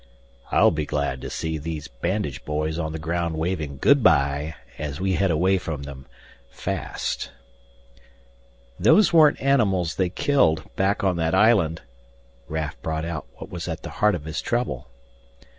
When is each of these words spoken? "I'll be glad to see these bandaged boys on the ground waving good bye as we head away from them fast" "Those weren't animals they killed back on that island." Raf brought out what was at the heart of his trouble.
"I'll 0.49 0.71
be 0.71 0.87
glad 0.87 1.21
to 1.21 1.29
see 1.29 1.59
these 1.59 1.87
bandaged 1.87 2.43
boys 2.43 2.79
on 2.79 2.91
the 2.91 2.97
ground 2.97 3.37
waving 3.37 3.77
good 3.77 4.01
bye 4.01 4.55
as 4.79 4.99
we 4.99 5.13
head 5.13 5.29
away 5.29 5.59
from 5.59 5.83
them 5.83 6.07
fast" 6.49 7.29
"Those 8.79 9.13
weren't 9.13 9.39
animals 9.39 9.97
they 9.97 10.09
killed 10.09 10.67
back 10.75 11.03
on 11.03 11.17
that 11.17 11.35
island." 11.35 11.83
Raf 12.47 12.81
brought 12.81 13.05
out 13.05 13.27
what 13.35 13.51
was 13.51 13.67
at 13.67 13.83
the 13.83 13.91
heart 14.01 14.15
of 14.15 14.25
his 14.25 14.41
trouble. 14.41 14.87